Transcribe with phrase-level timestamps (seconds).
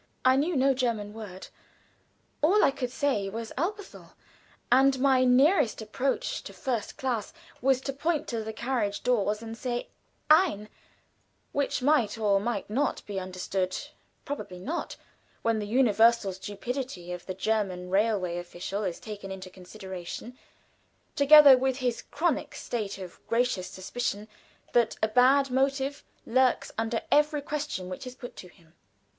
[0.25, 1.49] I knew no German word.
[2.41, 4.15] All I could say was "Elberthal;"
[4.71, 7.31] and my nearest approach to "first class"
[7.61, 9.89] was to point to the carriage doors and say
[10.27, 10.69] "Ein,"
[11.51, 13.77] which might or might not be understood
[14.25, 14.95] probably not,
[15.43, 20.35] when the universal stupidity of the German railway official is taken into consideration,
[21.15, 24.27] together with his chronic state of gratuitous suspicion
[24.73, 28.73] that a bad motive lurks under every question which is put to him.